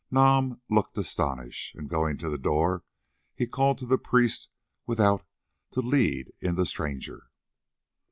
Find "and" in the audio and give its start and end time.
1.75-1.87